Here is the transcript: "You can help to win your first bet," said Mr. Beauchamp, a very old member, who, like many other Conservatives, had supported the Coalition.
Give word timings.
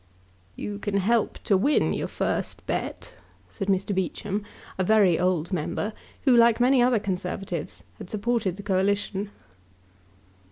"You 0.55 0.79
can 0.79 0.97
help 0.97 1.37
to 1.43 1.55
win 1.55 1.93
your 1.93 2.07
first 2.07 2.65
bet," 2.65 3.17
said 3.49 3.67
Mr. 3.67 3.93
Beauchamp, 3.93 4.43
a 4.79 4.83
very 4.83 5.19
old 5.19 5.53
member, 5.53 5.93
who, 6.23 6.35
like 6.35 6.59
many 6.59 6.81
other 6.81 6.97
Conservatives, 6.97 7.83
had 7.99 8.09
supported 8.09 8.55
the 8.55 8.63
Coalition. 8.63 9.29